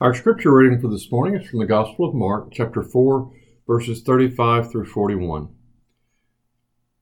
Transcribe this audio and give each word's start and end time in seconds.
Our 0.00 0.12
scripture 0.12 0.52
reading 0.52 0.80
for 0.80 0.88
this 0.88 1.10
morning 1.12 1.40
is 1.40 1.48
from 1.48 1.60
the 1.60 1.66
Gospel 1.66 2.08
of 2.08 2.16
Mark, 2.16 2.48
chapter 2.50 2.82
4, 2.82 3.30
verses 3.64 4.02
35 4.02 4.72
through 4.72 4.86
41. 4.86 5.48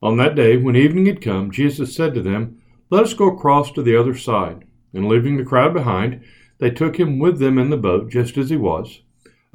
On 0.03 0.17
that 0.17 0.35
day, 0.35 0.57
when 0.57 0.75
evening 0.75 1.07
had 1.07 1.19
come, 1.19 1.49
Jesus 1.49 1.95
said 1.95 2.13
to 2.13 2.21
them, 2.21 2.61
Let 2.91 3.01
us 3.01 3.15
go 3.15 3.33
across 3.33 3.71
to 3.71 3.81
the 3.81 3.99
other 3.99 4.15
side. 4.15 4.65
And 4.93 5.09
leaving 5.09 5.37
the 5.37 5.43
crowd 5.43 5.73
behind, 5.73 6.23
they 6.59 6.69
took 6.69 6.99
him 6.99 7.17
with 7.17 7.39
them 7.39 7.57
in 7.57 7.71
the 7.71 7.77
boat, 7.77 8.11
just 8.11 8.37
as 8.37 8.51
he 8.51 8.57
was. 8.57 9.01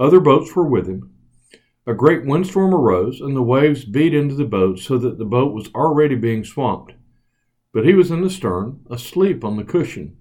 Other 0.00 0.18
boats 0.18 0.57
were 0.57 0.66
with 0.66 0.89
him. 0.89 1.12
A 1.86 1.95
great 1.95 2.27
windstorm 2.27 2.75
arose, 2.75 3.20
and 3.20 3.36
the 3.36 3.43
waves 3.43 3.84
beat 3.84 4.14
into 4.14 4.34
the 4.34 4.46
boat, 4.46 4.80
so 4.80 4.98
that 4.98 5.16
the 5.16 5.25
boat 5.25 5.55
was 5.55 5.73
already 5.77 6.16
being 6.16 6.45
swamped. 6.45 6.95
But 7.73 7.86
he 7.86 7.95
was 7.95 8.11
in 8.11 8.23
the 8.23 8.30
stern, 8.30 8.84
asleep 8.91 9.45
on 9.45 9.57
the 9.57 9.64
cushion. 9.64 10.18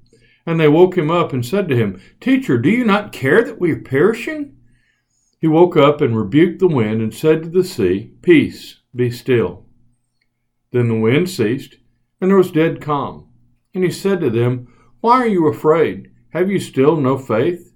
And 0.48 0.62
they 0.62 0.70
woke 0.70 0.98
him 0.98 1.12
up 1.12 1.34
and 1.34 1.46
said 1.46 1.68
to 1.68 1.76
him, 1.76 2.02
Teacher, 2.22 2.58
do 2.58 2.70
you 2.70 2.86
not 2.86 3.12
care 3.12 3.44
that 3.44 3.60
we 3.60 3.74
are 3.74 3.82
perishing? 3.82 4.56
He 5.42 5.48
woke 5.48 5.76
up 5.76 6.00
and 6.00 6.18
rebuked 6.18 6.60
the 6.60 6.70
wind 6.70 7.02
and 7.02 7.14
said 7.14 7.44
to 7.44 7.50
the 7.50 7.66
sea, 7.66 8.14
Peace, 8.22 8.80
be 8.96 9.12
still. 9.12 9.66
Then 10.72 10.88
the 10.88 10.96
wind 10.96 11.30
ceased, 11.30 11.76
and 12.22 12.32
there 12.32 12.38
was 12.38 12.52
dead 12.52 12.82
calm. 12.82 13.28
And 13.76 13.84
he 13.84 13.92
said 13.92 14.22
to 14.22 14.30
them, 14.30 14.74
Why 15.02 15.18
are 15.18 15.28
you 15.28 15.48
afraid? 15.48 16.12
Have 16.30 16.50
you 16.50 16.60
still 16.60 16.96
no 16.96 17.18
faith? 17.18 17.74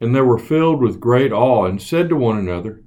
And 0.00 0.14
they 0.14 0.22
were 0.22 0.38
filled 0.38 0.80
with 0.80 1.00
great 1.00 1.32
awe 1.32 1.66
and 1.66 1.80
said 1.80 2.08
to 2.08 2.16
one 2.16 2.38
another, 2.38 2.82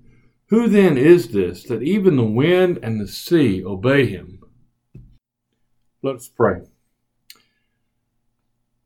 Who 0.48 0.68
then 0.68 0.98
is 0.98 1.30
this 1.30 1.64
that 1.66 1.84
even 1.84 2.16
the 2.16 2.24
wind 2.24 2.80
and 2.82 3.00
the 3.00 3.08
sea 3.08 3.64
obey 3.64 4.08
him? 4.08 4.40
Let 6.02 6.16
us 6.16 6.28
pray. 6.28 6.62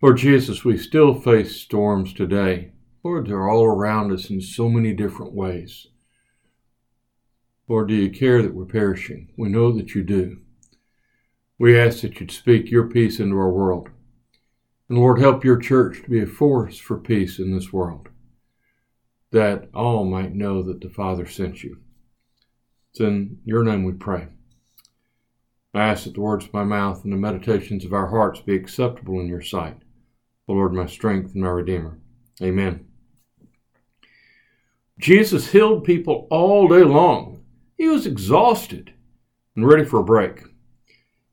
Lord 0.03 0.17
Jesus, 0.17 0.65
we 0.65 0.77
still 0.77 1.13
face 1.13 1.55
storms 1.55 2.11
today. 2.11 2.73
Lord, 3.05 3.25
they're 3.25 3.47
all 3.47 3.63
around 3.63 4.11
us 4.11 4.29
in 4.29 4.41
so 4.41 4.67
many 4.67 4.91
different 4.91 5.31
ways. 5.31 5.87
Lord, 7.69 7.87
do 7.87 7.93
you 7.93 8.09
care 8.09 8.41
that 8.41 8.53
we're 8.53 8.65
perishing? 8.65 9.31
We 9.37 9.47
know 9.47 9.71
that 9.71 9.95
you 9.95 10.03
do. 10.03 10.41
We 11.57 11.79
ask 11.79 12.01
that 12.01 12.19
you'd 12.19 12.31
speak 12.31 12.69
your 12.69 12.89
peace 12.89 13.21
into 13.21 13.37
our 13.37 13.49
world. 13.49 13.91
And 14.89 14.97
Lord, 14.97 15.21
help 15.21 15.45
your 15.45 15.55
church 15.55 16.01
to 16.03 16.09
be 16.09 16.21
a 16.21 16.27
force 16.27 16.77
for 16.77 16.97
peace 16.97 17.39
in 17.39 17.55
this 17.55 17.71
world, 17.71 18.09
that 19.31 19.69
all 19.73 20.03
might 20.03 20.35
know 20.35 20.61
that 20.63 20.81
the 20.81 20.89
Father 20.89 21.25
sent 21.25 21.63
you. 21.63 21.77
It's 22.91 22.99
in 22.99 23.39
your 23.45 23.63
name 23.63 23.85
we 23.85 23.93
pray. 23.93 24.27
I 25.73 25.87
ask 25.87 26.03
that 26.03 26.15
the 26.15 26.19
words 26.19 26.43
of 26.43 26.53
my 26.53 26.65
mouth 26.65 27.05
and 27.05 27.13
the 27.13 27.17
meditations 27.17 27.85
of 27.85 27.93
our 27.93 28.07
hearts 28.07 28.41
be 28.41 28.53
acceptable 28.53 29.21
in 29.21 29.27
your 29.27 29.41
sight. 29.41 29.77
Lord, 30.47 30.73
my 30.73 30.85
strength 30.85 31.33
and 31.33 31.43
my 31.43 31.49
Redeemer. 31.49 31.99
Amen. 32.41 32.85
Jesus 34.99 35.51
healed 35.51 35.83
people 35.83 36.27
all 36.29 36.67
day 36.67 36.83
long. 36.83 37.43
He 37.77 37.87
was 37.87 38.05
exhausted 38.05 38.93
and 39.55 39.67
ready 39.67 39.85
for 39.85 39.99
a 39.99 40.03
break. 40.03 40.43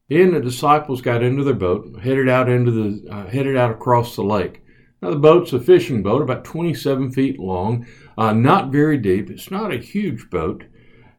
He 0.08 0.20
and 0.22 0.34
the 0.34 0.40
disciples 0.40 1.02
got 1.02 1.22
into 1.22 1.44
their 1.44 1.54
boat, 1.54 2.00
headed 2.02 2.28
out 2.28 2.48
into 2.48 2.70
the 2.72 3.10
uh, 3.10 3.26
headed 3.28 3.56
out 3.56 3.70
across 3.70 4.16
the 4.16 4.22
lake. 4.22 4.64
Now 5.00 5.10
the 5.10 5.16
boat's 5.16 5.52
a 5.52 5.60
fishing 5.60 6.02
boat, 6.02 6.20
about 6.20 6.44
27 6.44 7.12
feet 7.12 7.38
long, 7.38 7.86
uh, 8.18 8.32
not 8.32 8.72
very 8.72 8.98
deep. 8.98 9.30
It's 9.30 9.50
not 9.50 9.72
a 9.72 9.78
huge 9.78 10.28
boat, 10.28 10.64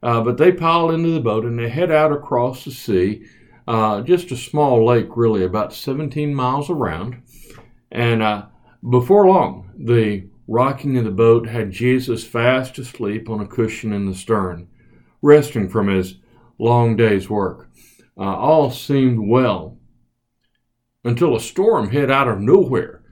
uh, 0.04 0.22
but 0.22 0.38
they 0.38 0.52
pile 0.52 0.92
into 0.92 1.12
the 1.12 1.22
boat 1.22 1.46
and 1.46 1.58
they 1.58 1.70
head 1.70 1.92
out 1.92 2.12
across 2.12 2.66
the 2.66 2.72
sea. 2.72 3.26
Uh, 3.68 4.02
just 4.02 4.32
a 4.32 4.38
small 4.38 4.86
lake, 4.86 5.16
really, 5.16 5.44
about 5.44 5.74
17 5.74 6.36
miles 6.36 6.70
around. 6.70 7.22
And 7.92 8.22
uh, 8.24 8.46
before 8.90 9.28
long, 9.28 9.72
the 9.78 10.28
rocking 10.48 10.98
of 10.98 11.04
the 11.04 11.12
boat 11.12 11.48
had 11.48 11.72
Jesus 11.72 12.24
fast 12.24 12.78
asleep 12.78 13.30
on 13.30 13.42
a 13.42 13.48
cushion 13.48 13.94
in 13.94 14.06
the 14.06 14.16
stern, 14.16 14.68
resting 15.22 15.70
from 15.70 15.88
his 15.88 16.16
long 16.58 16.96
day's 16.96 17.30
work. 17.30 17.70
Uh, 18.18 18.36
all 18.36 18.72
seemed 18.72 19.28
well 19.28 19.78
until 21.04 21.36
a 21.36 21.40
storm 21.40 21.90
hit 21.90 22.12
out 22.12 22.28
of 22.28 22.40
nowhere. 22.40 23.04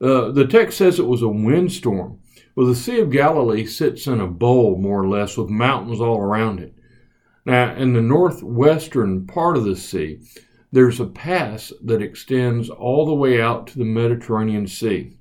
Uh, 0.00 0.30
the 0.30 0.46
text 0.46 0.78
says 0.78 0.98
it 0.98 1.06
was 1.06 1.22
a 1.22 1.28
windstorm. 1.28 2.18
Well, 2.54 2.66
the 2.66 2.74
Sea 2.74 3.00
of 3.00 3.10
Galilee 3.10 3.66
sits 3.66 4.06
in 4.06 4.20
a 4.20 4.26
bowl, 4.26 4.76
more 4.76 5.02
or 5.02 5.08
less, 5.08 5.36
with 5.36 5.50
mountains 5.50 6.00
all 6.00 6.18
around 6.18 6.60
it. 6.60 6.74
Now, 7.44 7.74
in 7.74 7.92
the 7.92 8.02
northwestern 8.02 9.26
part 9.26 9.56
of 9.56 9.64
the 9.64 9.76
sea, 9.76 10.20
there's 10.72 11.00
a 11.00 11.06
pass 11.06 11.72
that 11.82 12.02
extends 12.02 12.68
all 12.68 13.06
the 13.06 13.14
way 13.14 13.40
out 13.40 13.66
to 13.68 13.78
the 13.78 13.84
Mediterranean 13.84 14.66
Sea. 14.66 15.16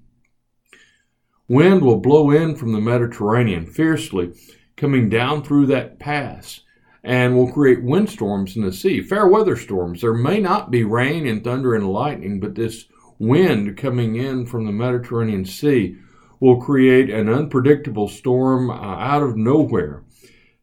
Wind 1.48 1.84
will 1.84 2.00
blow 2.00 2.32
in 2.32 2.56
from 2.56 2.74
the 2.74 2.82
Mediterranean 2.82 3.68
fiercely, 3.68 4.34
coming 4.76 5.10
down 5.10 5.44
through 5.44 5.68
that 5.68 6.00
pass, 6.00 6.62
and 7.04 7.36
will 7.36 7.52
create 7.52 7.84
windstorms 7.84 8.56
in 8.56 8.64
the 8.64 8.74
sea, 8.74 9.02
fair 9.02 9.28
weather 9.28 9.56
storms. 9.56 10.02
There 10.02 10.14
may 10.14 10.40
not 10.40 10.72
be 10.72 10.84
rain 10.84 11.28
and 11.28 11.44
thunder 11.44 11.76
and 11.76 11.88
lightning, 11.88 12.40
but 12.40 12.56
this 12.56 12.86
wind 13.20 13.78
coming 13.78 14.16
in 14.16 14.48
from 14.48 14.66
the 14.66 14.72
Mediterranean 14.72 15.46
Sea 15.46 15.98
will 16.40 16.60
create 16.60 17.10
an 17.12 17.30
unpredictable 17.30 18.08
storm 18.08 18.72
uh, 18.72 18.74
out 18.74 19.22
of 19.22 19.38
nowhere. 19.38 20.04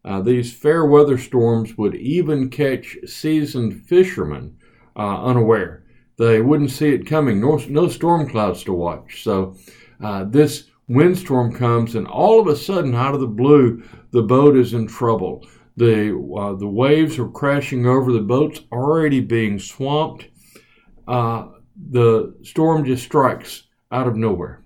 Uh, 0.05 0.21
these 0.21 0.53
fair 0.53 0.85
weather 0.85 1.17
storms 1.17 1.79
would 1.79 1.95
even 1.95 2.51
catch 2.51 2.97
seasoned 3.07 3.87
fishermen 3.87 4.57
uh, 4.97 5.25
unaware. 5.25 5.85
They 6.19 6.41
wouldn't 6.41 6.71
see 6.71 6.91
it 6.95 7.07
coming, 7.07 7.41
nor, 7.41 7.61
no 7.69 7.89
storm 7.89 8.29
clouds 8.29 8.65
to 8.65 8.73
watch. 8.73 9.23
So 9.23 9.57
uh, 10.01 10.25
this 10.25 10.71
windstorm 10.89 11.55
comes, 11.55 11.95
and 11.95 12.07
all 12.07 12.41
of 12.41 12.47
a 12.47 12.57
sudden, 12.57 12.95
out 12.95 13.15
of 13.15 13.21
the 13.21 13.27
blue, 13.27 13.83
the 14.11 14.23
boat 14.23 14.57
is 14.57 14.75
in 14.75 14.87
trouble. 14.87 15.47
The, 15.77 16.15
uh, 16.39 16.55
the 16.55 16.69
waves 16.69 17.19
are 17.19 17.29
crashing 17.29 17.87
over, 17.87 18.13
the 18.13 18.21
boat's 18.21 18.61
already 18.71 19.21
being 19.21 19.59
swamped. 19.59 20.29
Uh, 21.09 21.49
the 21.91 22.35
storm 22.43 22.85
just 22.85 23.05
strikes 23.05 23.65
out 23.91 24.07
of 24.07 24.17
nowhere. 24.17 24.63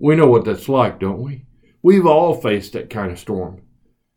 We 0.00 0.14
know 0.14 0.26
what 0.26 0.44
that's 0.44 0.68
like, 0.68 1.00
don't 1.00 1.22
we? 1.22 1.46
We've 1.82 2.06
all 2.06 2.34
faced 2.34 2.74
that 2.74 2.90
kind 2.90 3.10
of 3.10 3.18
storm. 3.18 3.62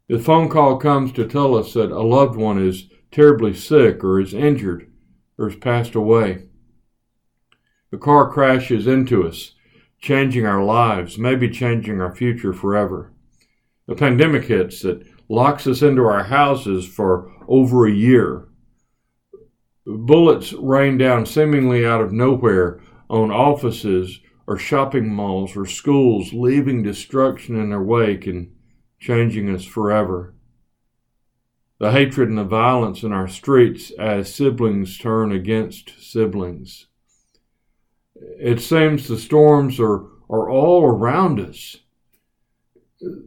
The 0.09 0.19
phone 0.19 0.50
call 0.50 0.78
comes 0.78 1.13
to 1.13 1.28
tell 1.28 1.56
us 1.56 1.73
that 1.73 1.91
a 1.91 2.02
loved 2.02 2.35
one 2.35 2.62
is 2.62 2.90
terribly 3.12 3.54
sick 3.54 4.04
or 4.04 4.20
is 4.20 4.34
injured 4.34 4.90
or 5.38 5.50
has 5.50 5.60
passed 5.60 5.96
away. 5.96 6.44
The 7.92 7.98
car 7.98 8.32
crashes 8.32 8.88
into 8.88 9.28
us, 9.28 9.54
changing 10.00 10.46
our 10.46 10.64
lives, 10.64 11.18
maybe 11.18 11.50
changing 11.50 12.00
our 12.00 12.16
future 12.16 12.54
forever. 12.54 13.12
The 13.88 13.96
pandemic 13.96 14.46
hits 14.46 14.82
that 14.82 15.06
locks 15.28 15.68
us 15.68 15.82
into 15.82 16.04
our 16.04 16.24
houses 16.24 16.88
for 16.88 17.32
over 17.48 17.86
a 17.86 17.92
year. 17.92 18.48
Bullets 19.86 20.54
rain 20.54 20.98
down 20.98 21.26
seemingly 21.26 21.86
out 21.86 22.02
of 22.02 22.14
nowhere 22.14 22.80
on 23.10 23.32
offices 23.32 24.20
or 24.48 24.58
shopping 24.58 25.14
malls 25.14 25.58
or 25.58 25.66
schools, 25.66 26.32
leaving 26.34 26.84
destruction 26.84 27.60
in 27.60 27.70
their 27.70 27.82
wake 27.82 28.26
and 28.26 28.54
changing 29.00 29.54
us 29.54 29.66
forever 29.66 30.34
the 31.81 31.92
hatred 31.92 32.30
and 32.30 32.38
the 32.38 32.44
violence 32.44 33.02
in 33.02 33.12
our 33.12 33.28
streets 33.28 33.90
as 33.97 34.31
siblings 34.31 35.00
turn 35.00 35.31
against 35.31 35.92
siblings. 36.00 36.86
It 38.16 38.62
seems 38.62 39.08
the 39.08 39.18
storms 39.18 39.80
are, 39.80 40.06
are 40.30 40.47
all 40.47 40.86
around 40.86 41.40
us, 41.40 41.78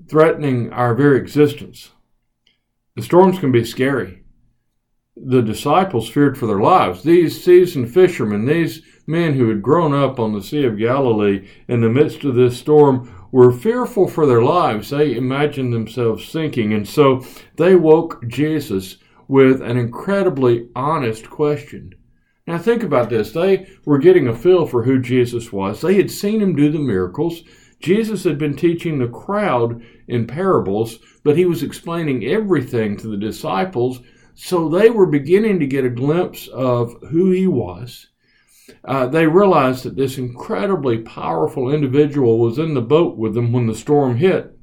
threatening 0.09 0.73
our 0.73 0.95
very 0.95 1.19
existence. 1.19 1.91
The 2.95 3.03
storms 3.03 3.41
can 3.41 3.51
be 3.51 3.65
scary. 3.65 4.23
The 5.17 5.43
disciples 5.43 6.09
feared 6.09 6.39
for 6.39 6.47
their 6.47 6.61
lives. 6.61 7.03
These 7.03 7.43
seasoned 7.43 7.93
fishermen, 7.93 8.47
these 8.47 8.83
men 9.07 9.35
who 9.35 9.49
had 9.49 9.63
grown 9.63 9.93
up 9.95 10.19
on 10.19 10.33
the 10.33 10.43
Sea 10.43 10.65
of 10.65 10.79
Galilee 10.79 11.49
in 11.69 11.81
the 11.81 11.89
midst 11.89 12.25
of 12.25 12.35
this 12.35 12.59
storm, 12.59 13.11
were 13.35 13.51
fearful 13.51 14.07
for 14.07 14.27
their 14.27 14.43
lives. 14.43 14.91
They 14.91 15.17
imagined 15.17 15.73
themselves 15.73 16.29
sinking. 16.29 16.73
And 16.73 16.87
so 16.87 17.27
they 17.57 17.75
woke 17.75 18.25
Jesus 18.29 18.99
with 19.27 19.61
an 19.61 19.77
incredibly 19.77 20.69
honest 20.77 21.29
question. 21.29 21.95
Now, 22.47 22.59
think 22.59 22.85
about 22.85 23.11
this. 23.11 23.33
They 23.33 23.67
were 23.85 23.99
getting 23.99 24.29
a 24.29 24.37
feel 24.37 24.67
for 24.67 24.85
who 24.85 25.01
Jesus 25.01 25.53
was. 25.53 25.81
They 25.81 25.95
had 25.95 26.13
seen 26.13 26.41
him 26.41 26.55
do 26.55 26.71
the 26.71 26.79
miracles. 26.79 27.43
Jesus 27.81 28.23
had 28.23 28.39
been 28.39 28.55
teaching 28.55 29.01
the 29.01 29.09
crowd 29.09 29.83
in 30.07 30.29
parables, 30.29 31.01
but 31.25 31.37
he 31.37 31.45
was 31.45 31.65
explaining 31.65 32.25
everything 32.25 32.97
to 32.99 33.09
the 33.09 33.17
disciples. 33.17 34.01
So 34.35 34.69
they 34.69 34.91
were 34.91 35.07
beginning 35.07 35.59
to 35.59 35.67
get 35.67 35.85
a 35.85 35.91
glimpse 35.91 36.47
of 36.49 36.95
who 37.11 37.33
he 37.33 37.49
was 37.49 38.11
uh, 38.85 39.07
they 39.07 39.27
realized 39.27 39.85
that 39.85 39.97
this 39.97 40.19
incredibly 40.19 40.99
powerful 40.99 41.73
individual 41.73 42.39
was 42.39 42.59
in 42.59 42.75
the 42.75 42.83
boat 42.83 43.17
with 43.17 43.35
them 43.35 43.53
when 43.53 43.67
the 43.67 43.75
storm 43.75 44.17
hit. 44.17 44.57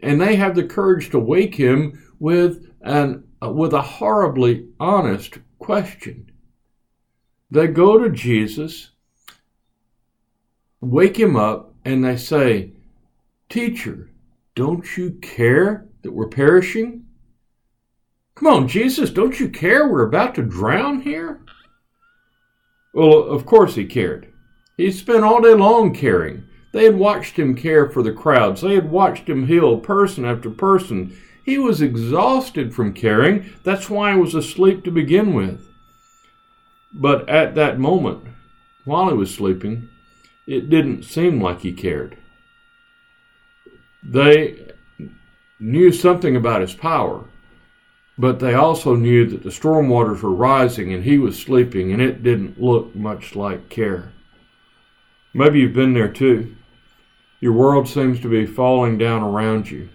And 0.00 0.20
they 0.20 0.36
have 0.36 0.54
the 0.54 0.64
courage 0.64 1.10
to 1.10 1.18
wake 1.18 1.54
him 1.54 2.02
with, 2.18 2.70
an, 2.80 3.24
uh, 3.42 3.50
with 3.50 3.72
a 3.72 3.82
horribly 3.82 4.68
honest 4.78 5.38
question. 5.58 6.30
They 7.50 7.66
go 7.66 7.98
to 7.98 8.10
Jesus, 8.10 8.90
wake 10.80 11.18
him 11.18 11.36
up, 11.36 11.74
and 11.84 12.04
they 12.04 12.16
say, 12.16 12.72
Teacher, 13.48 14.10
don't 14.54 14.96
you 14.96 15.12
care 15.22 15.88
that 16.02 16.12
we're 16.12 16.28
perishing? 16.28 17.06
Come 18.34 18.48
on, 18.48 18.68
Jesus, 18.68 19.10
don't 19.10 19.40
you 19.40 19.48
care 19.48 19.88
we're 19.88 20.06
about 20.06 20.34
to 20.36 20.42
drown 20.42 21.00
here? 21.00 21.40
Well, 22.92 23.24
of 23.24 23.46
course 23.46 23.74
he 23.74 23.84
cared. 23.84 24.32
He 24.76 24.90
spent 24.92 25.24
all 25.24 25.40
day 25.40 25.54
long 25.54 25.94
caring. 25.94 26.44
They 26.72 26.84
had 26.84 26.96
watched 26.96 27.38
him 27.38 27.54
care 27.54 27.88
for 27.88 28.02
the 28.02 28.12
crowds. 28.12 28.60
They 28.60 28.74
had 28.74 28.90
watched 28.90 29.28
him 29.28 29.46
heal 29.46 29.78
person 29.78 30.24
after 30.24 30.50
person. 30.50 31.16
He 31.44 31.58
was 31.58 31.80
exhausted 31.80 32.74
from 32.74 32.92
caring. 32.92 33.50
That's 33.64 33.88
why 33.88 34.12
he 34.12 34.20
was 34.20 34.34
asleep 34.34 34.84
to 34.84 34.90
begin 34.90 35.34
with. 35.34 35.66
But 36.92 37.28
at 37.28 37.54
that 37.54 37.78
moment, 37.78 38.24
while 38.84 39.08
he 39.08 39.14
was 39.14 39.34
sleeping, 39.34 39.88
it 40.46 40.70
didn't 40.70 41.04
seem 41.04 41.40
like 41.40 41.60
he 41.60 41.72
cared. 41.72 42.16
They 44.02 44.72
knew 45.58 45.92
something 45.92 46.36
about 46.36 46.60
his 46.60 46.74
power, 46.74 47.24
but 48.18 48.40
they 48.40 48.54
also 48.54 48.96
knew 48.96 49.26
that 49.26 49.44
the 49.44 49.52
storm 49.52 49.88
waters 49.88 50.22
were 50.22 50.34
rising 50.34 50.92
and 50.92 51.04
he 51.04 51.18
was 51.18 51.38
sleeping, 51.38 51.92
and 51.92 52.02
it 52.02 52.22
didn't 52.22 52.60
look 52.60 52.94
much 52.94 53.36
like 53.36 53.68
care. 53.68 54.12
Maybe 55.32 55.60
you've 55.60 55.72
been 55.72 55.94
there 55.94 56.08
too. 56.08 56.56
Your 57.40 57.52
world 57.52 57.88
seems 57.88 58.18
to 58.20 58.28
be 58.28 58.44
falling 58.44 58.98
down 58.98 59.22
around 59.22 59.70
you. 59.70 59.88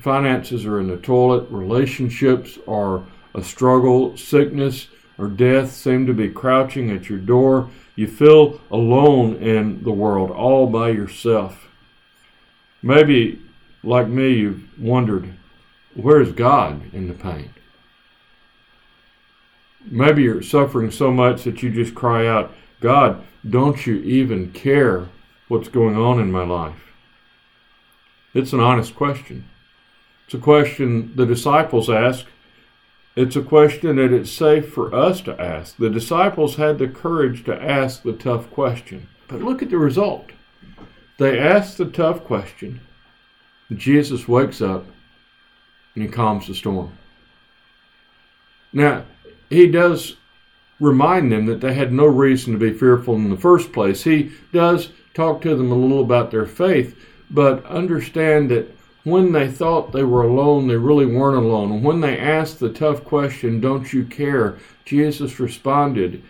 Finances 0.00 0.66
are 0.66 0.80
in 0.80 0.88
the 0.88 0.96
toilet, 0.96 1.46
relationships 1.50 2.58
are 2.66 3.04
a 3.34 3.42
struggle, 3.42 4.16
sickness 4.16 4.88
or 5.18 5.26
death 5.26 5.72
seem 5.72 6.06
to 6.06 6.14
be 6.14 6.28
crouching 6.28 6.90
at 6.90 7.08
your 7.08 7.18
door. 7.18 7.68
You 7.96 8.06
feel 8.06 8.60
alone 8.70 9.36
in 9.36 9.82
the 9.82 9.90
world, 9.92 10.30
all 10.30 10.66
by 10.68 10.90
yourself. 10.90 11.68
Maybe, 12.82 13.42
like 13.82 14.06
me, 14.08 14.30
you've 14.34 14.78
wondered 14.78 15.34
Where's 15.94 16.32
God 16.32 16.92
in 16.92 17.08
the 17.08 17.14
pain? 17.14 17.50
Maybe 19.84 20.22
you're 20.22 20.42
suffering 20.42 20.90
so 20.90 21.10
much 21.10 21.44
that 21.44 21.62
you 21.62 21.70
just 21.70 21.94
cry 21.94 22.26
out, 22.26 22.52
God, 22.80 23.24
don't 23.48 23.86
you 23.86 23.96
even 23.96 24.52
care 24.52 25.08
what's 25.48 25.68
going 25.68 25.96
on 25.96 26.20
in 26.20 26.30
my 26.30 26.44
life? 26.44 26.92
It's 28.34 28.52
an 28.52 28.60
honest 28.60 28.94
question. 28.94 29.48
It's 30.26 30.34
a 30.34 30.38
question 30.38 31.12
the 31.16 31.24
disciples 31.24 31.88
ask. 31.88 32.26
It's 33.16 33.34
a 33.34 33.42
question 33.42 33.96
that 33.96 34.12
it's 34.12 34.30
safe 34.30 34.72
for 34.72 34.94
us 34.94 35.20
to 35.22 35.40
ask. 35.40 35.76
The 35.76 35.90
disciples 35.90 36.56
had 36.56 36.78
the 36.78 36.86
courage 36.86 37.44
to 37.44 37.62
ask 37.62 38.02
the 38.02 38.12
tough 38.12 38.50
question. 38.50 39.08
But 39.26 39.42
look 39.42 39.62
at 39.62 39.70
the 39.70 39.78
result. 39.78 40.30
They 41.18 41.38
asked 41.38 41.78
the 41.78 41.86
tough 41.86 42.24
question. 42.24 42.80
Jesus 43.74 44.28
wakes 44.28 44.60
up 44.60 44.84
and 45.98 46.08
he 46.08 46.12
calms 46.12 46.46
the 46.46 46.54
storm. 46.54 46.92
Now, 48.72 49.04
he 49.50 49.66
does 49.66 50.16
remind 50.78 51.32
them 51.32 51.46
that 51.46 51.60
they 51.60 51.74
had 51.74 51.92
no 51.92 52.06
reason 52.06 52.52
to 52.52 52.58
be 52.58 52.72
fearful 52.72 53.16
in 53.16 53.30
the 53.30 53.36
first 53.36 53.72
place. 53.72 54.04
He 54.04 54.30
does 54.52 54.90
talk 55.12 55.42
to 55.42 55.56
them 55.56 55.72
a 55.72 55.74
little 55.74 56.00
about 56.00 56.30
their 56.30 56.46
faith, 56.46 56.96
but 57.30 57.66
understand 57.66 58.48
that 58.52 58.72
when 59.02 59.32
they 59.32 59.48
thought 59.48 59.90
they 59.90 60.04
were 60.04 60.22
alone, 60.22 60.68
they 60.68 60.76
really 60.76 61.06
weren't 61.06 61.44
alone. 61.44 61.82
When 61.82 62.00
they 62.00 62.16
asked 62.16 62.60
the 62.60 62.72
tough 62.72 63.02
question, 63.02 63.60
Don't 63.60 63.92
you 63.92 64.04
care? 64.04 64.56
Jesus 64.84 65.40
responded, 65.40 66.22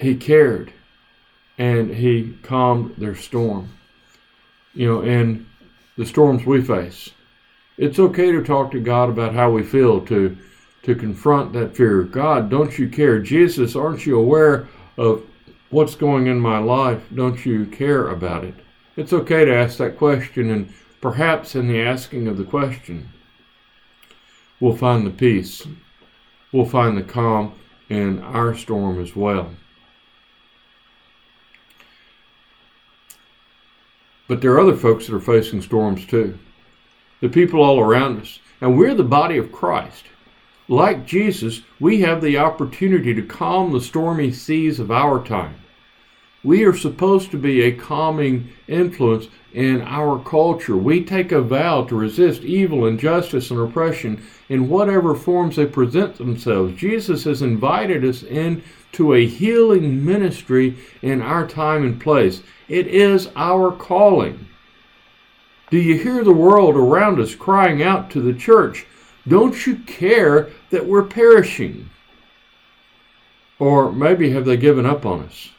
He 0.00 0.16
cared, 0.16 0.72
and 1.58 1.94
He 1.94 2.36
calmed 2.42 2.96
their 2.96 3.14
storm. 3.14 3.68
You 4.74 4.86
know, 4.88 5.02
and 5.02 5.46
the 5.96 6.06
storms 6.06 6.44
we 6.44 6.60
face 6.60 7.10
it's 7.78 7.98
okay 7.98 8.32
to 8.32 8.42
talk 8.42 8.70
to 8.72 8.80
God 8.80 9.08
about 9.08 9.34
how 9.34 9.50
we 9.50 9.62
feel, 9.62 10.00
to 10.06 10.36
to 10.82 10.94
confront 10.94 11.52
that 11.52 11.76
fear. 11.76 12.04
God, 12.04 12.48
don't 12.48 12.78
you 12.78 12.88
care? 12.88 13.18
Jesus, 13.18 13.74
aren't 13.74 14.06
you 14.06 14.16
aware 14.20 14.68
of 14.96 15.24
what's 15.70 15.96
going 15.96 16.28
in 16.28 16.38
my 16.38 16.58
life? 16.58 17.02
Don't 17.12 17.44
you 17.44 17.66
care 17.66 18.06
about 18.10 18.44
it? 18.44 18.54
It's 18.96 19.12
okay 19.12 19.44
to 19.44 19.54
ask 19.54 19.78
that 19.78 19.98
question, 19.98 20.48
and 20.48 20.72
perhaps 21.00 21.56
in 21.56 21.66
the 21.66 21.82
asking 21.82 22.28
of 22.28 22.38
the 22.38 22.44
question, 22.44 23.08
we'll 24.60 24.76
find 24.76 25.04
the 25.04 25.10
peace, 25.10 25.66
we'll 26.52 26.64
find 26.64 26.96
the 26.96 27.02
calm 27.02 27.52
in 27.88 28.20
our 28.20 28.54
storm 28.54 29.02
as 29.02 29.16
well. 29.16 29.50
But 34.28 34.40
there 34.40 34.52
are 34.52 34.60
other 34.60 34.76
folks 34.76 35.06
that 35.06 35.16
are 35.16 35.20
facing 35.20 35.62
storms 35.62 36.06
too 36.06 36.38
the 37.20 37.28
people 37.28 37.62
all 37.62 37.80
around 37.80 38.20
us. 38.20 38.38
And 38.60 38.76
we're 38.76 38.94
the 38.94 39.04
body 39.04 39.36
of 39.36 39.52
Christ. 39.52 40.04
Like 40.68 41.06
Jesus, 41.06 41.62
we 41.78 42.00
have 42.00 42.20
the 42.20 42.38
opportunity 42.38 43.14
to 43.14 43.22
calm 43.22 43.72
the 43.72 43.80
stormy 43.80 44.32
seas 44.32 44.80
of 44.80 44.90
our 44.90 45.24
time. 45.24 45.56
We 46.42 46.64
are 46.64 46.76
supposed 46.76 47.30
to 47.32 47.38
be 47.38 47.62
a 47.62 47.72
calming 47.72 48.50
influence 48.68 49.28
in 49.52 49.82
our 49.82 50.18
culture. 50.22 50.76
We 50.76 51.02
take 51.04 51.32
a 51.32 51.40
vow 51.40 51.84
to 51.84 51.96
resist 51.96 52.42
evil, 52.42 52.86
injustice, 52.86 53.50
and 53.50 53.60
oppression 53.60 54.22
in 54.48 54.68
whatever 54.68 55.14
forms 55.14 55.56
they 55.56 55.66
present 55.66 56.16
themselves. 56.18 56.78
Jesus 56.78 57.24
has 57.24 57.42
invited 57.42 58.04
us 58.04 58.22
into 58.22 59.14
a 59.14 59.26
healing 59.26 60.04
ministry 60.04 60.76
in 61.02 61.20
our 61.20 61.48
time 61.48 61.84
and 61.84 62.00
place. 62.00 62.42
It 62.68 62.86
is 62.86 63.28
our 63.34 63.72
calling. 63.72 64.46
Do 65.70 65.78
you 65.78 65.98
hear 65.98 66.22
the 66.22 66.32
world 66.32 66.76
around 66.76 67.18
us 67.18 67.34
crying 67.34 67.82
out 67.82 68.10
to 68.10 68.20
the 68.20 68.34
church, 68.34 68.86
Don't 69.26 69.66
you 69.66 69.76
care 69.76 70.50
that 70.70 70.86
we're 70.86 71.02
perishing? 71.02 71.90
Or 73.58 73.90
maybe 73.90 74.30
have 74.30 74.44
they 74.44 74.56
given 74.56 74.86
up 74.86 75.04
on 75.04 75.22
us? 75.24 75.50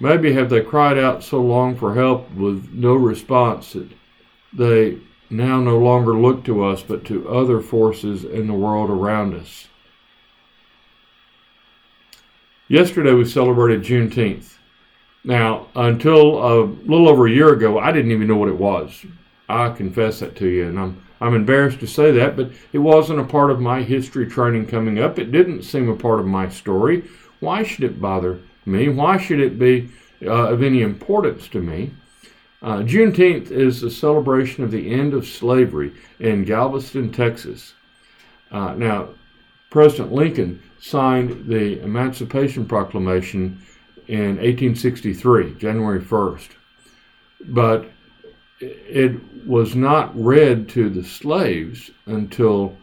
Maybe 0.00 0.32
have 0.32 0.50
they 0.50 0.62
cried 0.62 0.98
out 0.98 1.22
so 1.22 1.40
long 1.40 1.76
for 1.76 1.94
help 1.94 2.32
with 2.32 2.72
no 2.72 2.94
response 2.94 3.74
that 3.74 3.90
they 4.52 4.98
now 5.28 5.60
no 5.60 5.78
longer 5.78 6.14
look 6.14 6.42
to 6.44 6.64
us 6.64 6.82
but 6.82 7.04
to 7.04 7.28
other 7.28 7.60
forces 7.60 8.24
in 8.24 8.48
the 8.48 8.54
world 8.54 8.90
around 8.90 9.34
us? 9.34 9.68
Yesterday 12.66 13.12
we 13.12 13.24
celebrated 13.26 13.82
Juneteenth. 13.82 14.54
Now, 15.24 15.66
until 15.74 16.38
a 16.38 16.64
little 16.64 17.08
over 17.08 17.26
a 17.26 17.30
year 17.30 17.52
ago, 17.52 17.78
I 17.78 17.92
didn't 17.92 18.12
even 18.12 18.28
know 18.28 18.36
what 18.36 18.48
it 18.48 18.58
was. 18.58 19.04
I 19.48 19.70
confess 19.70 20.20
that 20.20 20.36
to 20.36 20.48
you, 20.48 20.68
and 20.68 20.78
I'm 20.78 21.02
I'm 21.20 21.34
embarrassed 21.34 21.80
to 21.80 21.86
say 21.86 22.10
that, 22.12 22.34
but 22.36 22.50
it 22.72 22.78
wasn't 22.78 23.20
a 23.20 23.24
part 23.24 23.50
of 23.50 23.60
my 23.60 23.82
history 23.82 24.26
training 24.26 24.66
coming 24.66 24.98
up. 24.98 25.18
It 25.18 25.32
didn't 25.32 25.64
seem 25.64 25.88
a 25.88 25.96
part 25.96 26.18
of 26.18 26.26
my 26.26 26.48
story. 26.48 27.04
Why 27.40 27.62
should 27.62 27.84
it 27.84 28.00
bother 28.00 28.40
me? 28.64 28.88
Why 28.88 29.18
should 29.18 29.40
it 29.40 29.58
be 29.58 29.90
uh, 30.22 30.48
of 30.48 30.62
any 30.62 30.80
importance 30.80 31.46
to 31.48 31.60
me? 31.60 31.92
Uh, 32.62 32.78
Juneteenth 32.78 33.50
is 33.50 33.80
the 33.80 33.90
celebration 33.90 34.64
of 34.64 34.70
the 34.70 34.90
end 34.92 35.12
of 35.12 35.26
slavery 35.26 35.92
in 36.20 36.44
Galveston, 36.44 37.12
Texas. 37.12 37.74
Uh, 38.50 38.74
now, 38.74 39.08
President 39.70 40.12
Lincoln 40.12 40.62
signed 40.78 41.46
the 41.46 41.80
Emancipation 41.82 42.66
Proclamation 42.66 43.62
in 44.10 44.38
1863, 44.38 45.54
January 45.54 46.00
1st. 46.00 46.48
But 47.46 47.88
it 48.58 49.12
was 49.46 49.76
not 49.76 50.20
read 50.20 50.68
to 50.70 50.90
the 50.90 51.04
slaves 51.04 51.92
until 52.06 52.76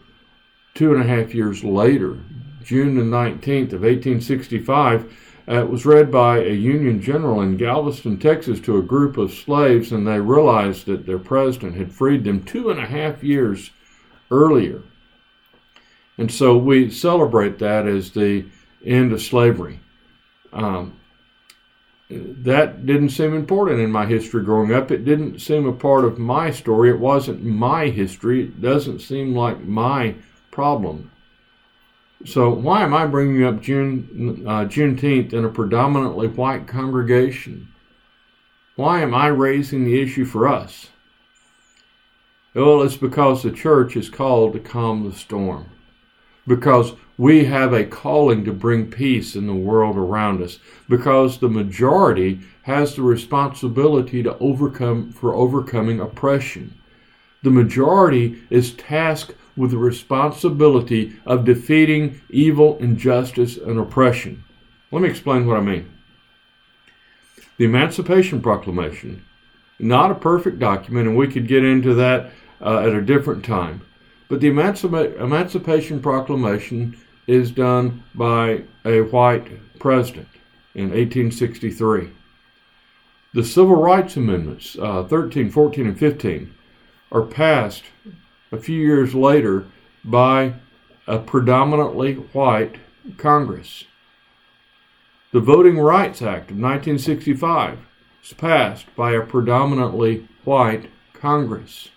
two 0.74 0.94
and 0.94 1.02
a 1.02 1.06
half 1.06 1.34
years 1.34 1.62
later, 1.62 2.16
June 2.64 2.96
the 2.96 3.02
19th 3.02 3.74
of 3.74 3.82
1865. 3.82 5.12
Uh, 5.46 5.60
it 5.60 5.68
was 5.68 5.84
read 5.84 6.10
by 6.10 6.38
a 6.38 6.52
Union 6.52 7.00
general 7.00 7.42
in 7.42 7.58
Galveston, 7.58 8.18
Texas, 8.18 8.58
to 8.60 8.78
a 8.78 8.82
group 8.82 9.18
of 9.18 9.30
slaves, 9.30 9.92
and 9.92 10.06
they 10.06 10.18
realized 10.18 10.86
that 10.86 11.04
their 11.04 11.18
president 11.18 11.76
had 11.76 11.92
freed 11.92 12.24
them 12.24 12.42
two 12.42 12.70
and 12.70 12.80
a 12.80 12.86
half 12.86 13.22
years 13.22 13.70
earlier. 14.30 14.82
And 16.16 16.32
so 16.32 16.56
we 16.56 16.90
celebrate 16.90 17.58
that 17.58 17.86
as 17.86 18.12
the 18.12 18.46
end 18.82 19.12
of 19.12 19.20
slavery. 19.20 19.80
Um, 20.54 20.98
that 22.10 22.86
didn't 22.86 23.10
seem 23.10 23.34
important 23.34 23.80
in 23.80 23.92
my 23.92 24.06
history 24.06 24.42
growing 24.42 24.72
up. 24.72 24.90
It 24.90 25.04
didn't 25.04 25.40
seem 25.40 25.66
a 25.66 25.72
part 25.72 26.04
of 26.04 26.18
my 26.18 26.50
story. 26.50 26.88
It 26.88 26.98
wasn't 26.98 27.44
my 27.44 27.88
history. 27.88 28.44
It 28.44 28.62
doesn't 28.62 29.00
seem 29.00 29.34
like 29.34 29.60
my 29.60 30.14
problem. 30.50 31.10
So 32.24 32.50
why 32.50 32.82
am 32.82 32.94
I 32.94 33.06
bringing 33.06 33.44
up 33.44 33.60
June 33.60 34.44
uh, 34.46 34.64
Juneteenth 34.64 35.32
in 35.32 35.44
a 35.44 35.50
predominantly 35.50 36.28
white 36.28 36.66
congregation? 36.66 37.68
Why 38.74 39.00
am 39.02 39.14
I 39.14 39.26
raising 39.26 39.84
the 39.84 40.00
issue 40.00 40.24
for 40.24 40.48
us? 40.48 40.88
Well, 42.54 42.82
it's 42.82 42.96
because 42.96 43.42
the 43.42 43.52
church 43.52 43.96
is 43.96 44.08
called 44.08 44.54
to 44.54 44.60
calm 44.60 45.04
the 45.08 45.16
storm. 45.16 45.66
Because 46.48 46.94
we 47.16 47.44
have 47.44 47.72
a 47.72 47.84
calling 47.84 48.44
to 48.44 48.52
bring 48.52 48.90
peace 48.90 49.36
in 49.36 49.46
the 49.46 49.54
world 49.54 49.96
around 49.96 50.42
us 50.42 50.58
because 50.88 51.38
the 51.38 51.48
majority 51.48 52.40
has 52.62 52.94
the 52.94 53.02
responsibility 53.02 54.22
to 54.22 54.36
overcome 54.38 55.12
for 55.12 55.34
overcoming 55.34 56.00
oppression. 56.00 56.74
The 57.42 57.50
majority 57.50 58.42
is 58.50 58.72
tasked 58.74 59.34
with 59.56 59.72
the 59.72 59.78
responsibility 59.78 61.16
of 61.26 61.44
defeating 61.44 62.20
evil 62.30 62.78
injustice 62.78 63.56
and 63.56 63.78
oppression. 63.78 64.44
Let 64.90 65.02
me 65.02 65.08
explain 65.08 65.46
what 65.46 65.56
i 65.56 65.60
mean. 65.60 65.90
The 67.58 67.64
emancipation 67.64 68.40
proclamation 68.40 69.24
not 69.78 70.10
a 70.10 70.14
perfect 70.14 70.58
document 70.58 71.06
and 71.06 71.16
we 71.16 71.28
could 71.28 71.46
get 71.46 71.64
into 71.64 71.94
that 71.94 72.30
uh, 72.60 72.80
at 72.80 72.88
a 72.88 73.02
different 73.02 73.44
time 73.44 73.80
but 74.28 74.40
the 74.40 74.50
Emancipa- 74.50 75.18
Emancipation 75.20 76.00
Proclamation 76.00 76.96
is 77.26 77.50
done 77.50 78.02
by 78.14 78.62
a 78.84 79.00
white 79.00 79.78
president 79.78 80.28
in 80.74 80.90
1863. 80.90 82.10
The 83.34 83.44
Civil 83.44 83.76
Rights 83.76 84.16
Amendments, 84.16 84.76
uh, 84.80 85.04
13, 85.04 85.50
14, 85.50 85.86
and 85.86 85.98
15, 85.98 86.54
are 87.12 87.22
passed 87.22 87.84
a 88.52 88.58
few 88.58 88.80
years 88.80 89.14
later 89.14 89.66
by 90.04 90.54
a 91.06 91.18
predominantly 91.18 92.14
white 92.14 92.76
Congress. 93.16 93.84
The 95.32 95.40
Voting 95.40 95.78
Rights 95.78 96.22
Act 96.22 96.50
of 96.50 96.56
1965 96.56 97.78
was 98.22 98.32
passed 98.32 98.86
by 98.96 99.12
a 99.12 99.24
predominantly 99.24 100.26
white 100.44 100.90
Congress 101.12 101.90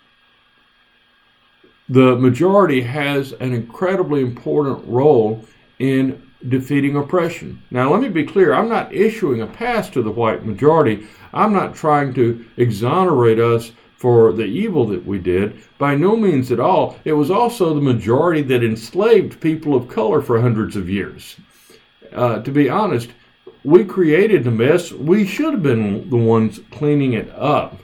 the 1.91 2.15
majority 2.15 2.79
has 2.79 3.33
an 3.33 3.53
incredibly 3.53 4.21
important 4.21 4.81
role 4.87 5.43
in 5.79 6.25
defeating 6.47 6.95
oppression. 6.95 7.61
Now, 7.69 7.91
let 7.91 8.01
me 8.01 8.07
be 8.07 8.25
clear 8.25 8.53
I'm 8.53 8.69
not 8.69 8.93
issuing 8.93 9.41
a 9.41 9.47
pass 9.47 9.89
to 9.89 10.01
the 10.01 10.09
white 10.09 10.45
majority. 10.45 11.05
I'm 11.33 11.51
not 11.51 11.75
trying 11.75 12.13
to 12.13 12.45
exonerate 12.55 13.39
us 13.39 13.73
for 13.97 14.31
the 14.31 14.45
evil 14.45 14.85
that 14.87 15.05
we 15.05 15.19
did. 15.19 15.61
By 15.77 15.95
no 15.95 16.15
means 16.15 16.49
at 16.49 16.61
all. 16.61 16.97
It 17.03 17.11
was 17.11 17.29
also 17.29 17.73
the 17.73 17.81
majority 17.81 18.41
that 18.43 18.63
enslaved 18.63 19.41
people 19.41 19.75
of 19.75 19.89
color 19.89 20.21
for 20.21 20.39
hundreds 20.39 20.77
of 20.77 20.89
years. 20.89 21.35
Uh, 22.13 22.41
to 22.41 22.51
be 22.51 22.69
honest, 22.69 23.09
we 23.65 23.83
created 23.83 24.45
the 24.45 24.51
mess. 24.51 24.93
We 24.93 25.27
should 25.27 25.53
have 25.53 25.63
been 25.63 26.09
the 26.09 26.15
ones 26.15 26.61
cleaning 26.71 27.13
it 27.13 27.29
up. 27.31 27.81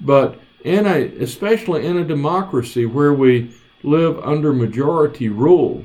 But 0.00 0.40
in 0.64 0.86
a, 0.86 1.06
especially 1.22 1.86
in 1.86 1.98
a 1.98 2.04
democracy 2.04 2.86
where 2.86 3.12
we 3.12 3.54
live 3.82 4.18
under 4.20 4.52
majority 4.52 5.28
rule, 5.28 5.84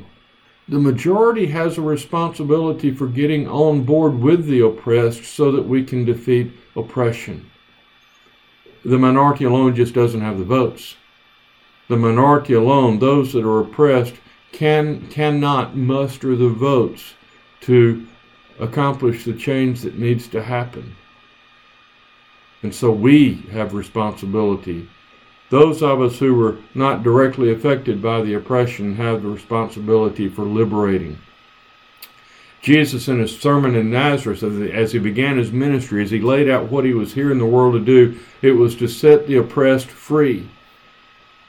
the 0.69 0.79
majority 0.79 1.48
has 1.48 1.77
a 1.77 1.81
responsibility 1.81 2.91
for 2.91 3.07
getting 3.07 3.48
on 3.48 3.83
board 3.83 4.19
with 4.19 4.45
the 4.45 4.62
oppressed 4.62 5.25
so 5.25 5.51
that 5.51 5.67
we 5.67 5.83
can 5.83 6.05
defeat 6.05 6.53
oppression. 6.75 7.50
The 8.86 8.98
minority 8.98 9.43
alone 9.43 9.75
just 9.75 9.93
doesn't 9.93 10.21
have 10.21 10.38
the 10.38 10.45
votes. 10.45 10.95
The 11.89 11.98
minority 11.98 12.53
alone, 12.53 13.00
those 13.00 13.33
that 13.33 13.43
are 13.43 13.59
oppressed, 13.59 14.13
can 14.51 15.07
cannot 15.07 15.75
muster 15.75 16.36
the 16.36 16.50
votes 16.50 17.13
to 17.62 18.07
accomplish 18.59 19.25
the 19.25 19.33
change 19.33 19.81
that 19.81 19.98
needs 19.98 20.27
to 20.29 20.43
happen. 20.43 20.95
And 22.61 22.75
so 22.75 22.91
we 22.91 23.45
have 23.51 23.73
responsibility. 23.73 24.89
Those 25.49 25.81
of 25.81 26.01
us 26.01 26.19
who 26.19 26.35
were 26.35 26.57
not 26.75 27.03
directly 27.03 27.51
affected 27.51 28.01
by 28.01 28.21
the 28.21 28.33
oppression 28.33 28.95
have 28.95 29.23
the 29.23 29.29
responsibility 29.29 30.27
for 30.27 30.43
liberating. 30.43 31.17
Jesus, 32.61 33.07
in 33.07 33.19
his 33.19 33.39
sermon 33.39 33.73
in 33.75 33.89
Nazareth, 33.89 34.43
as 34.43 34.91
he 34.91 34.99
began 34.99 35.37
his 35.37 35.51
ministry, 35.51 36.03
as 36.03 36.11
he 36.11 36.19
laid 36.19 36.49
out 36.49 36.69
what 36.69 36.83
he 36.83 36.93
was 36.93 37.13
here 37.13 37.31
in 37.31 37.39
the 37.39 37.45
world 37.45 37.73
to 37.73 37.79
do, 37.79 38.19
it 38.41 38.51
was 38.51 38.75
to 38.75 38.87
set 38.87 39.25
the 39.25 39.37
oppressed 39.37 39.87
free. 39.87 40.49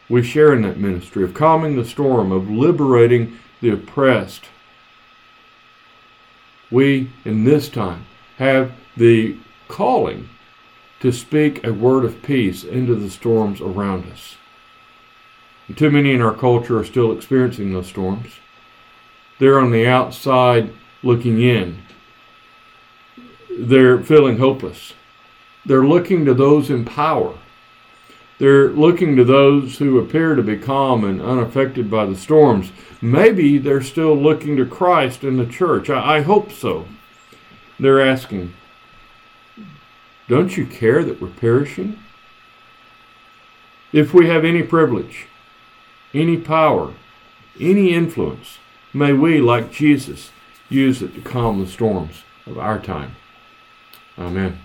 We 0.09 0.23
share 0.23 0.55
in 0.55 0.63
that 0.63 0.79
ministry 0.79 1.25
of 1.25 1.35
calming 1.35 1.77
the 1.77 1.85
storm, 1.85 2.31
of 2.31 2.49
liberating 2.49 3.39
the 3.61 3.71
oppressed. 3.71 4.45
We, 6.71 7.11
in 7.25 7.43
this 7.45 7.69
time, 7.69 8.07
have 8.39 8.73
the 8.97 9.37
calling 9.67 10.29
to 11.01 11.13
speak 11.13 11.65
a 11.65 11.73
word 11.73 12.05
of 12.05 12.23
peace 12.23 12.63
into 12.63 12.95
the 12.95 13.11
storms 13.11 13.61
around 13.61 14.11
us. 14.11 14.37
And 15.67 15.77
too 15.77 15.91
many 15.91 16.13
in 16.13 16.21
our 16.21 16.35
culture 16.35 16.79
are 16.79 16.85
still 16.85 17.13
experiencing 17.13 17.73
those 17.73 17.87
storms. 17.87 18.35
They're 19.39 19.59
on 19.59 19.71
the 19.71 19.87
outside 19.87 20.73
looking 21.03 21.41
in. 21.41 21.83
They're 23.59 24.03
feeling 24.03 24.39
hopeless. 24.39 24.95
They're 25.65 25.87
looking 25.87 26.25
to 26.27 26.35
those 26.35 26.71
in 26.71 26.85
power. 26.85 27.35
They're 28.39 28.71
looking 28.71 29.17
to 29.17 29.25
those 29.25 29.79
who 29.79 29.99
appear 29.99 30.35
to 30.35 30.43
be 30.43 30.57
calm 30.57 31.05
and 31.05 31.21
unaffected 31.21 31.91
by 31.91 32.07
the 32.07 32.17
storms. 32.17 32.73
Maybe 33.03 33.59
they're 33.59 33.83
still 33.83 34.17
looking 34.17 34.57
to 34.57 34.67
Christ 34.67 35.25
and 35.25 35.39
the 35.39 35.47
church. 35.47 35.91
I, 35.91 36.17
I 36.17 36.21
hope 36.23 36.51
so. 36.51 36.87
They're 37.79 38.01
asking, 38.01 38.55
don't 40.31 40.57
you 40.57 40.65
care 40.65 41.03
that 41.03 41.21
we're 41.21 41.27
perishing? 41.27 41.99
If 43.93 44.15
we 44.15 44.29
have 44.29 44.45
any 44.45 44.63
privilege, 44.63 45.27
any 46.15 46.37
power, 46.37 46.95
any 47.59 47.93
influence, 47.93 48.59
may 48.95 49.13
we, 49.13 49.41
like 49.41 49.73
Jesus, 49.73 50.31
use 50.69 51.03
it 51.03 51.17
to 51.17 51.21
calm 51.21 51.59
the 51.59 51.67
storms 51.67 52.23
of 52.47 52.59
our 52.59 52.79
time. 52.79 53.17
Amen. 54.17 54.61